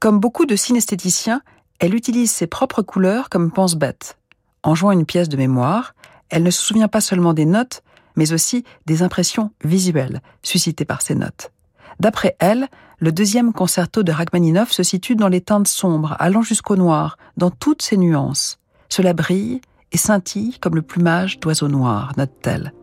Comme 0.00 0.20
beaucoup 0.20 0.46
de 0.46 0.56
synesthéticiens, 0.56 1.42
elle 1.78 1.94
utilise 1.94 2.30
ses 2.30 2.46
propres 2.46 2.82
couleurs 2.82 3.28
comme 3.28 3.50
pense-bête. 3.50 4.18
En 4.62 4.74
jouant 4.74 4.92
une 4.92 5.06
pièce 5.06 5.28
de 5.28 5.36
mémoire, 5.36 5.94
elle 6.28 6.42
ne 6.42 6.50
se 6.50 6.62
souvient 6.62 6.88
pas 6.88 7.00
seulement 7.00 7.34
des 7.34 7.46
notes, 7.46 7.82
mais 8.16 8.32
aussi 8.32 8.64
des 8.86 9.02
impressions 9.02 9.52
visuelles 9.62 10.20
suscitées 10.42 10.84
par 10.84 11.02
ces 11.02 11.14
notes. 11.14 11.52
D'après 12.00 12.36
elle, 12.40 12.68
le 12.98 13.12
deuxième 13.12 13.52
concerto 13.52 14.02
de 14.02 14.12
Rachmaninoff 14.12 14.72
se 14.72 14.82
situe 14.82 15.16
dans 15.16 15.28
les 15.28 15.40
teintes 15.40 15.68
sombres, 15.68 16.16
allant 16.18 16.42
jusqu'au 16.42 16.76
noir, 16.76 17.18
dans 17.36 17.50
toutes 17.50 17.82
ses 17.82 17.96
nuances. 17.96 18.58
Cela 18.88 19.12
brille 19.12 19.60
et 19.96 19.98
scintille 19.98 20.58
comme 20.60 20.74
le 20.74 20.82
plumage 20.82 21.40
d'oiseaux 21.40 21.68
noirs, 21.68 22.12
note-t-elle. 22.18 22.74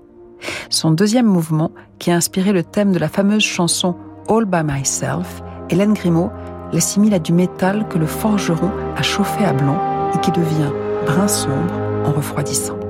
Son 0.71 0.89
deuxième 0.89 1.27
mouvement, 1.27 1.71
qui 1.99 2.09
a 2.09 2.15
inspiré 2.15 2.51
le 2.51 2.63
thème 2.63 2.91
de 2.91 2.97
la 2.97 3.07
fameuse 3.07 3.43
chanson 3.43 3.95
All 4.27 4.45
by 4.45 4.63
Myself, 4.63 5.43
Hélène 5.69 5.93
Grimaud 5.93 6.31
l'assimile 6.71 7.13
à 7.13 7.19
du 7.19 7.31
métal 7.31 7.87
que 7.87 7.99
le 7.99 8.07
forgeron 8.07 8.71
a 8.97 9.03
chauffé 9.03 9.45
à 9.45 9.53
blanc 9.53 9.77
et 10.15 10.19
qui 10.21 10.31
devient 10.31 10.71
brun 11.05 11.27
sombre 11.27 11.75
en 12.03 12.11
refroidissant. 12.13 12.82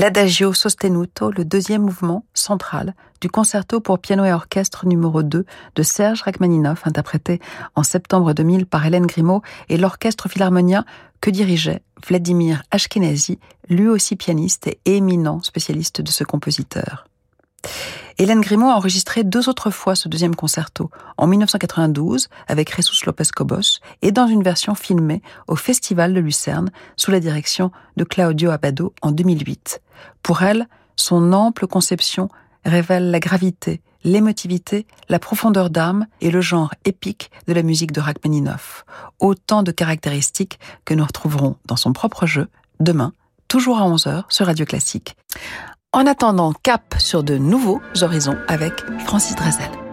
L'Adagio 0.00 0.54
sostenuto, 0.54 1.30
le 1.30 1.44
deuxième 1.44 1.82
mouvement 1.82 2.24
central 2.32 2.94
du 3.20 3.28
concerto 3.28 3.80
pour 3.80 3.98
piano 3.98 4.24
et 4.24 4.32
orchestre 4.32 4.86
numéro 4.86 5.22
2 5.22 5.44
de 5.74 5.82
Serge 5.82 6.22
Rachmaninoff, 6.22 6.86
interprété 6.86 7.38
en 7.74 7.82
septembre 7.82 8.32
2000 8.32 8.64
par 8.64 8.86
Hélène 8.86 9.04
Grimaud 9.04 9.42
et 9.68 9.76
l'orchestre 9.76 10.30
philharmonien 10.30 10.86
que 11.20 11.28
dirigeait 11.28 11.82
Vladimir 12.08 12.62
Ashkenazi, 12.70 13.38
lui 13.68 13.88
aussi 13.88 14.16
pianiste 14.16 14.68
et 14.68 14.80
éminent 14.86 15.42
spécialiste 15.42 16.00
de 16.00 16.10
ce 16.10 16.24
compositeur. 16.24 17.04
Hélène 18.18 18.40
Grimaud 18.40 18.68
a 18.68 18.74
enregistré 18.74 19.24
deux 19.24 19.48
autres 19.48 19.70
fois 19.70 19.94
ce 19.94 20.08
deuxième 20.08 20.34
concerto, 20.34 20.90
en 21.16 21.26
1992 21.26 22.28
avec 22.48 22.74
Jesus 22.74 23.04
Lopez 23.06 23.24
Cobos 23.34 23.80
et 24.02 24.12
dans 24.12 24.26
une 24.26 24.42
version 24.42 24.74
filmée 24.74 25.22
au 25.46 25.56
Festival 25.56 26.14
de 26.14 26.20
Lucerne 26.20 26.70
sous 26.96 27.10
la 27.10 27.20
direction 27.20 27.70
de 27.96 28.04
Claudio 28.04 28.50
Abado 28.50 28.92
en 29.02 29.12
2008. 29.12 29.80
Pour 30.22 30.42
elle, 30.42 30.66
son 30.96 31.32
ample 31.32 31.66
conception 31.66 32.28
révèle 32.64 33.10
la 33.10 33.20
gravité, 33.20 33.80
l'émotivité, 34.04 34.86
la 35.08 35.18
profondeur 35.18 35.70
d'âme 35.70 36.06
et 36.20 36.30
le 36.30 36.40
genre 36.40 36.74
épique 36.84 37.30
de 37.46 37.52
la 37.52 37.62
musique 37.62 37.92
de 37.92 38.00
Rachmaninoff. 38.00 38.84
Autant 39.18 39.62
de 39.62 39.72
caractéristiques 39.72 40.58
que 40.84 40.94
nous 40.94 41.04
retrouverons 41.04 41.56
dans 41.66 41.76
son 41.76 41.92
propre 41.92 42.26
jeu 42.26 42.48
demain, 42.80 43.12
toujours 43.48 43.78
à 43.78 43.88
11h 43.88 44.24
sur 44.28 44.46
Radio 44.46 44.64
Classique. 44.64 45.16
En 45.92 46.06
attendant, 46.06 46.52
cap 46.52 46.94
sur 47.00 47.24
de 47.24 47.36
nouveaux 47.36 47.80
horizons 48.00 48.36
avec 48.46 48.74
Francis 49.06 49.34
Drezel. 49.34 49.89